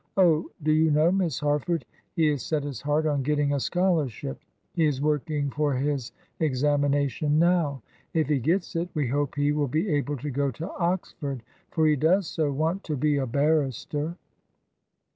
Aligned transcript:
Oh, 0.17 0.49
do 0.63 0.71
you 0.71 0.89
know, 0.89 1.11
Miss 1.11 1.39
Harford, 1.39 1.85
he 2.15 2.25
has 2.29 2.41
set 2.41 2.63
his 2.63 2.81
heart 2.81 3.05
on 3.05 3.21
getting 3.21 3.53
a 3.53 3.59
scholarship; 3.59 4.39
he 4.73 4.85
is 4.87 4.99
working 4.99 5.51
for 5.51 5.75
his 5.75 6.11
examination 6.39 7.37
now. 7.37 7.83
If 8.15 8.27
he 8.27 8.39
gets 8.39 8.75
it, 8.75 8.89
we 8.95 9.07
hope 9.09 9.35
he 9.35 9.51
will 9.51 9.67
be 9.67 9.87
able 9.89 10.17
to 10.17 10.31
go 10.31 10.49
to 10.53 10.71
Oxford, 10.71 11.43
for 11.69 11.85
he 11.85 11.95
does 11.95 12.25
so 12.25 12.51
want 12.51 12.83
to 12.85 12.97
be 12.97 13.17
a 13.17 13.27
barrister." 13.27 14.17